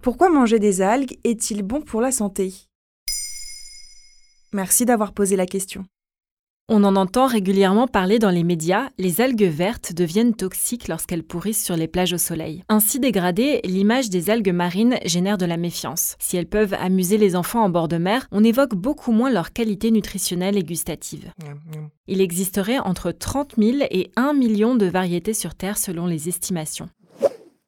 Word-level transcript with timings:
Pourquoi 0.00 0.30
manger 0.30 0.58
des 0.58 0.80
algues 0.80 1.18
est-il 1.24 1.62
bon 1.62 1.82
pour 1.82 2.00
la 2.00 2.12
santé? 2.12 2.54
Merci 4.52 4.86
d'avoir 4.86 5.12
posé 5.12 5.36
la 5.36 5.44
question. 5.44 5.84
On 6.70 6.84
en 6.84 6.96
entend 6.96 7.26
régulièrement 7.26 7.86
parler 7.86 8.18
dans 8.18 8.30
les 8.30 8.44
médias, 8.44 8.90
les 8.98 9.22
algues 9.22 9.44
vertes 9.44 9.94
deviennent 9.94 10.34
toxiques 10.34 10.88
lorsqu'elles 10.88 11.22
pourrissent 11.22 11.64
sur 11.64 11.76
les 11.76 11.88
plages 11.88 12.12
au 12.12 12.18
soleil. 12.18 12.62
Ainsi 12.68 13.00
dégradées, 13.00 13.62
l'image 13.64 14.10
des 14.10 14.28
algues 14.28 14.52
marines 14.52 14.98
génère 15.06 15.38
de 15.38 15.46
la 15.46 15.56
méfiance. 15.56 16.14
Si 16.18 16.36
elles 16.36 16.48
peuvent 16.48 16.74
amuser 16.74 17.16
les 17.16 17.36
enfants 17.36 17.64
en 17.64 17.70
bord 17.70 17.88
de 17.88 17.96
mer, 17.96 18.28
on 18.32 18.44
évoque 18.44 18.74
beaucoup 18.74 19.12
moins 19.12 19.30
leur 19.30 19.54
qualité 19.54 19.90
nutritionnelle 19.90 20.58
et 20.58 20.62
gustative. 20.62 21.32
Il 22.06 22.20
existerait 22.20 22.78
entre 22.78 23.12
30 23.12 23.54
000 23.56 23.78
et 23.90 24.10
1 24.16 24.34
million 24.34 24.74
de 24.74 24.86
variétés 24.86 25.34
sur 25.34 25.54
Terre 25.54 25.78
selon 25.78 26.06
les 26.06 26.28
estimations. 26.28 26.90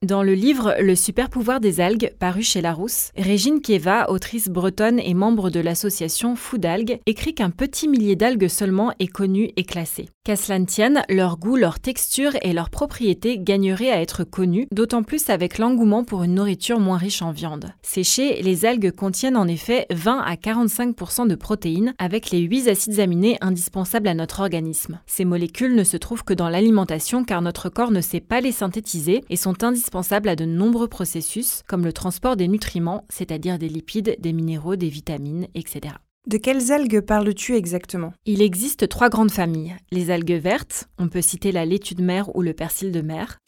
Dans 0.07 0.23
le 0.23 0.33
livre 0.33 0.77
Le 0.81 0.95
super 0.97 1.29
pouvoir 1.29 1.61
des 1.61 1.79
algues, 1.79 2.15
paru 2.19 2.43
chez 2.43 2.63
Larousse, 2.63 3.11
Régine 3.19 3.61
Kieva, 3.61 4.09
autrice 4.09 4.49
bretonne 4.49 4.99
et 4.99 5.13
membre 5.13 5.51
de 5.51 5.61
l'association 5.61 6.37
Food 6.37 6.65
Algues, 6.65 7.01
écrit 7.05 7.35
qu'un 7.35 7.51
petit 7.51 7.87
millier 7.87 8.17
d'algues 8.17 8.49
seulement 8.49 8.95
est 8.99 9.09
connu 9.09 9.51
et 9.59 9.65
classé. 9.65 10.09
Qu'à 10.25 10.37
cela 10.37 10.59
ne 10.59 10.65
tienne, 10.65 11.03
leur 11.11 11.37
goût, 11.37 11.57
leur 11.57 11.81
texture 11.81 12.33
et 12.41 12.55
leurs 12.55 12.71
propriétés 12.71 13.39
gagneraient 13.39 13.91
à 13.91 14.01
être 14.01 14.25
connus, 14.25 14.69
d'autant 14.73 15.03
plus 15.03 15.29
avec 15.29 15.59
l'engouement 15.59 16.03
pour 16.03 16.23
une 16.23 16.35
nourriture 16.35 16.81
moins 16.81 16.97
riche 16.97 17.21
en 17.21 17.33
viande. 17.33 17.75
Séchées, 17.83 18.41
les 18.41 18.65
algues 18.65 18.93
contiennent 18.93 19.37
en 19.37 19.49
effet 19.49 19.85
20 19.91 20.19
à 20.19 20.35
45% 20.37 21.29
de 21.29 21.35
protéines, 21.35 21.95
avec 21.99 22.31
les 22.31 22.41
8 22.41 22.69
acides 22.69 23.01
aminés 23.01 23.37
indispensables 23.43 24.09
à 24.09 24.15
notre 24.15 24.41
organisme. 24.41 24.99
Ces 25.07 25.27
molécules 25.27 25.75
ne 25.75 25.85
se 25.85 25.99
trouvent 25.99 26.25
que 26.25 26.33
dans 26.33 26.49
l'alimentation 26.49 27.23
car 27.23 27.43
notre 27.43 27.69
corps 27.69 27.91
ne 27.91 28.01
sait 28.01 28.21
pas 28.21 28.41
les 28.41 28.53
synthétiser 28.53 29.25
et 29.29 29.37
sont 29.37 29.63
indispensables 29.63 29.90
à 29.95 30.37
de 30.37 30.45
nombreux 30.45 30.89
processus 30.89 31.63
comme 31.67 31.85
le 31.85 31.93
transport 31.93 32.37
des 32.37 32.49
nutriments, 32.49 33.05
c'est-à-dire 33.09 33.59
des 33.59 33.69
lipides, 33.69 34.17
des 34.19 34.33
minéraux, 34.33 34.77
des 34.77 34.89
vitamines, 34.89 35.47
etc. 35.55 35.95
De 36.27 36.37
quelles 36.37 36.71
algues 36.71 37.01
parles-tu 37.01 37.57
exactement? 37.57 38.13
Il 38.27 38.43
existe 38.43 38.89
trois 38.89 39.09
grandes 39.09 39.31
familles. 39.31 39.77
Les 39.91 40.11
algues 40.11 40.41
vertes, 40.41 40.89
on 40.99 41.09
peut 41.09 41.23
citer 41.23 41.51
la 41.51 41.65
laitue 41.65 41.95
de 41.95 42.03
mer 42.03 42.35
ou 42.37 42.43
le 42.43 42.53
persil 42.53 42.93
de 42.93 43.01
mer. 43.01 43.39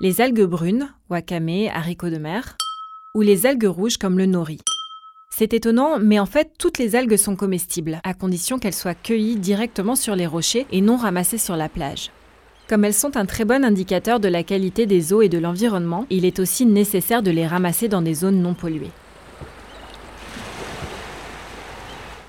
Les 0.00 0.20
algues 0.20 0.44
brunes, 0.44 0.94
wakame, 1.10 1.68
haricots 1.72 2.10
de 2.10 2.18
mer. 2.18 2.56
Ou 3.14 3.22
les 3.22 3.46
algues 3.46 3.64
rouges 3.64 3.96
comme 3.96 4.16
le 4.16 4.26
nori. 4.26 4.58
C'est 5.36 5.54
étonnant, 5.54 5.98
mais 5.98 6.18
en 6.18 6.26
fait, 6.26 6.52
toutes 6.58 6.78
les 6.78 6.96
algues 6.96 7.16
sont 7.16 7.36
comestibles, 7.36 8.00
à 8.04 8.14
condition 8.14 8.58
qu'elles 8.58 8.74
soient 8.74 8.94
cueillies 8.94 9.36
directement 9.36 9.96
sur 9.96 10.14
les 10.14 10.26
rochers 10.26 10.66
et 10.70 10.80
non 10.80 10.96
ramassées 10.96 11.38
sur 11.38 11.56
la 11.56 11.68
plage. 11.68 12.10
Comme 12.70 12.84
elles 12.84 12.94
sont 12.94 13.16
un 13.16 13.26
très 13.26 13.44
bon 13.44 13.64
indicateur 13.64 14.20
de 14.20 14.28
la 14.28 14.44
qualité 14.44 14.86
des 14.86 15.12
eaux 15.12 15.22
et 15.22 15.28
de 15.28 15.38
l'environnement, 15.38 16.06
il 16.08 16.24
est 16.24 16.38
aussi 16.38 16.66
nécessaire 16.66 17.20
de 17.20 17.32
les 17.32 17.44
ramasser 17.44 17.88
dans 17.88 18.00
des 18.00 18.14
zones 18.14 18.40
non 18.40 18.54
polluées. 18.54 18.92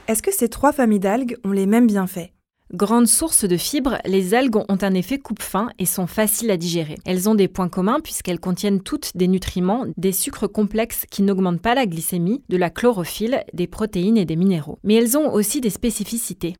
Est-ce 0.07 0.23
que 0.23 0.33
ces 0.33 0.49
trois 0.49 0.71
familles 0.71 0.99
d'algues 0.99 1.37
ont 1.43 1.51
les 1.51 1.67
mêmes 1.67 1.85
bienfaits? 1.85 2.31
Grande 2.73 3.05
source 3.05 3.45
de 3.45 3.55
fibres, 3.55 3.99
les 4.03 4.33
algues 4.33 4.63
ont 4.67 4.77
un 4.81 4.95
effet 4.95 5.19
coupe-faim 5.19 5.69
et 5.77 5.85
sont 5.85 6.07
faciles 6.07 6.49
à 6.49 6.57
digérer. 6.57 6.95
Elles 7.05 7.29
ont 7.29 7.35
des 7.35 7.47
points 7.47 7.69
communs 7.69 7.99
puisqu'elles 7.99 8.39
contiennent 8.39 8.81
toutes 8.81 9.11
des 9.13 9.27
nutriments, 9.27 9.85
des 9.95 10.11
sucres 10.11 10.51
complexes 10.51 11.05
qui 11.11 11.21
n'augmentent 11.21 11.61
pas 11.61 11.75
la 11.75 11.85
glycémie, 11.85 12.41
de 12.49 12.57
la 12.57 12.71
chlorophylle, 12.71 13.43
des 13.53 13.67
protéines 13.67 14.17
et 14.17 14.25
des 14.25 14.37
minéraux. 14.37 14.79
Mais 14.83 14.95
elles 14.95 15.19
ont 15.19 15.31
aussi 15.31 15.61
des 15.61 15.69
spécificités. 15.69 16.55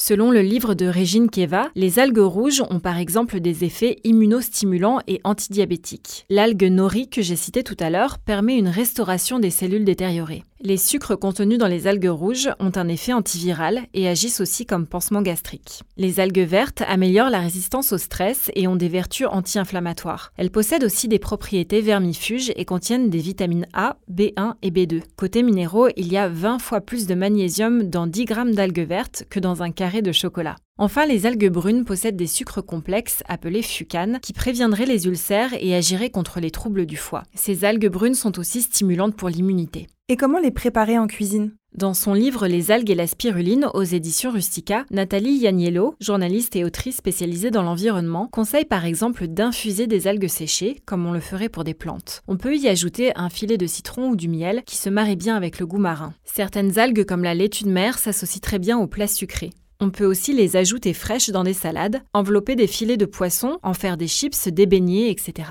Selon 0.00 0.30
le 0.30 0.42
livre 0.42 0.74
de 0.74 0.86
Régine 0.86 1.28
Keva, 1.28 1.70
les 1.74 1.98
algues 1.98 2.18
rouges 2.18 2.62
ont 2.70 2.78
par 2.78 2.98
exemple 2.98 3.40
des 3.40 3.64
effets 3.64 3.98
immunostimulants 4.04 5.00
et 5.08 5.20
antidiabétiques. 5.24 6.24
L'algue 6.30 6.70
nori 6.70 7.08
que 7.08 7.20
j'ai 7.20 7.34
citée 7.34 7.64
tout 7.64 7.76
à 7.80 7.90
l'heure 7.90 8.20
permet 8.20 8.56
une 8.56 8.68
restauration 8.68 9.40
des 9.40 9.50
cellules 9.50 9.84
détériorées. 9.84 10.44
Les 10.60 10.76
sucres 10.76 11.16
contenus 11.16 11.56
dans 11.56 11.68
les 11.68 11.86
algues 11.86 12.10
rouges 12.10 12.50
ont 12.58 12.72
un 12.74 12.88
effet 12.88 13.12
antiviral 13.12 13.86
et 13.94 14.08
agissent 14.08 14.40
aussi 14.40 14.66
comme 14.66 14.88
pansement 14.88 15.22
gastrique. 15.22 15.82
Les 15.96 16.18
algues 16.18 16.40
vertes 16.40 16.82
améliorent 16.88 17.30
la 17.30 17.38
résistance 17.38 17.92
au 17.92 17.98
stress 17.98 18.50
et 18.56 18.66
ont 18.66 18.74
des 18.74 18.88
vertus 18.88 19.28
anti-inflammatoires. 19.30 20.32
Elles 20.36 20.50
possèdent 20.50 20.82
aussi 20.82 21.06
des 21.06 21.20
propriétés 21.20 21.80
vermifuges 21.80 22.52
et 22.56 22.64
contiennent 22.64 23.08
des 23.08 23.18
vitamines 23.18 23.68
A, 23.72 23.98
B1 24.12 24.54
et 24.62 24.72
B2. 24.72 25.02
Côté 25.16 25.44
minéraux, 25.44 25.90
il 25.96 26.12
y 26.12 26.16
a 26.16 26.28
20 26.28 26.58
fois 26.58 26.80
plus 26.80 27.06
de 27.06 27.14
magnésium 27.14 27.84
dans 27.88 28.08
10 28.08 28.24
grammes 28.24 28.54
d'algues 28.54 28.86
vertes 28.86 29.24
que 29.30 29.38
dans 29.38 29.62
un 29.62 29.70
carré 29.70 30.02
de 30.02 30.10
chocolat. 30.10 30.56
Enfin, 30.80 31.06
les 31.06 31.26
algues 31.26 31.50
brunes 31.50 31.84
possèdent 31.84 32.16
des 32.16 32.28
sucres 32.28 32.64
complexes 32.64 33.24
appelés 33.26 33.62
fucanes 33.62 34.20
qui 34.22 34.32
préviendraient 34.32 34.86
les 34.86 35.08
ulcères 35.08 35.52
et 35.60 35.74
agiraient 35.74 36.10
contre 36.10 36.38
les 36.38 36.52
troubles 36.52 36.86
du 36.86 36.96
foie. 36.96 37.24
Ces 37.34 37.64
algues 37.64 37.88
brunes 37.88 38.14
sont 38.14 38.38
aussi 38.38 38.62
stimulantes 38.62 39.16
pour 39.16 39.28
l'immunité. 39.28 39.88
Et 40.08 40.16
comment 40.16 40.38
les 40.38 40.52
préparer 40.52 40.96
en 40.96 41.08
cuisine? 41.08 41.52
Dans 41.74 41.94
son 41.94 42.14
livre 42.14 42.46
Les 42.46 42.70
algues 42.70 42.90
et 42.90 42.94
la 42.94 43.08
spiruline 43.08 43.66
aux 43.74 43.82
éditions 43.82 44.30
Rustica, 44.30 44.86
Nathalie 44.90 45.36
Yaniello, 45.36 45.96
journaliste 46.00 46.54
et 46.54 46.64
autrice 46.64 46.96
spécialisée 46.96 47.50
dans 47.50 47.62
l'environnement, 47.62 48.28
conseille 48.28 48.64
par 48.64 48.86
exemple 48.86 49.26
d'infuser 49.26 49.86
des 49.88 50.06
algues 50.06 50.28
séchées, 50.28 50.80
comme 50.86 51.04
on 51.06 51.12
le 51.12 51.20
ferait 51.20 51.50
pour 51.50 51.64
des 51.64 51.74
plantes. 51.74 52.22
On 52.28 52.36
peut 52.36 52.56
y 52.56 52.68
ajouter 52.68 53.12
un 53.16 53.28
filet 53.28 53.58
de 53.58 53.66
citron 53.66 54.10
ou 54.10 54.16
du 54.16 54.28
miel 54.28 54.62
qui 54.64 54.76
se 54.76 54.88
marie 54.88 55.16
bien 55.16 55.36
avec 55.36 55.58
le 55.58 55.66
goût 55.66 55.78
marin. 55.78 56.14
Certaines 56.24 56.78
algues 56.78 57.04
comme 57.04 57.24
la 57.24 57.34
laitue 57.34 57.64
de 57.64 57.70
mer 57.70 57.98
s'associent 57.98 58.40
très 58.40 58.60
bien 58.60 58.78
aux 58.78 58.86
plats 58.86 59.08
sucrés. 59.08 59.50
On 59.80 59.90
peut 59.90 60.04
aussi 60.04 60.32
les 60.32 60.56
ajouter 60.56 60.92
fraîches 60.92 61.30
dans 61.30 61.44
des 61.44 61.54
salades, 61.54 62.02
envelopper 62.12 62.56
des 62.56 62.66
filets 62.66 62.96
de 62.96 63.06
poisson, 63.06 63.58
en 63.62 63.74
faire 63.74 63.96
des 63.96 64.08
chips, 64.08 64.48
des 64.48 64.66
beignets, 64.66 65.10
etc. 65.10 65.50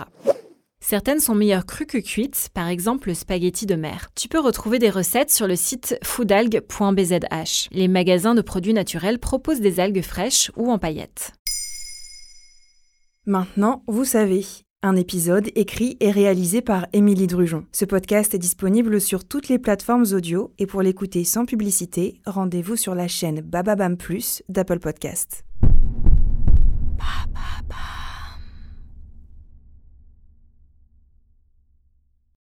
Certaines 0.82 1.22
sont 1.22 1.34
meilleures 1.34 1.66
crues 1.66 1.86
que 1.86 1.98
cuites, 1.98 2.50
par 2.54 2.68
exemple 2.68 3.08
le 3.08 3.14
spaghetti 3.14 3.66
de 3.66 3.76
mer. 3.76 4.10
Tu 4.16 4.28
peux 4.28 4.40
retrouver 4.40 4.80
des 4.80 4.90
recettes 4.90 5.32
sur 5.32 5.48
le 5.48 5.56
site 5.56 5.98
foodalgue.bzh. 6.04 7.70
Les 7.72 7.88
magasins 7.88 8.36
de 8.36 8.42
produits 8.42 8.74
naturels 8.74 9.20
proposent 9.20 9.62
des 9.62 9.80
algues 9.80 10.04
fraîches 10.04 10.52
ou 10.58 10.72
en 10.72 10.78
paillettes. 10.78 11.32
Maintenant, 13.26 13.84
vous 13.88 14.06
savez. 14.06 14.46
Un 14.84 14.96
épisode 14.96 15.50
écrit 15.56 15.98
et 16.02 16.12
réalisé 16.12 16.62
par 16.62 16.86
Émilie 16.94 17.26
Drujon. 17.26 17.66
Ce 17.72 17.84
podcast 17.84 18.36
est 18.36 18.38
disponible 18.38 19.02
sur 19.02 19.26
toutes 19.26 19.50
les 19.50 19.58
plateformes 19.58 20.06
audio 20.14 20.54
et 20.60 20.68
pour 20.68 20.84
l'écouter 20.84 21.24
sans 21.24 21.46
publicité, 21.46 22.22
rendez-vous 22.28 22.76
sur 22.76 22.94
la 22.94 23.08
chaîne 23.08 23.42
Bababam 23.42 23.98
Plus 23.98 24.44
d'Apple 24.50 24.78
Podcast. 24.78 25.44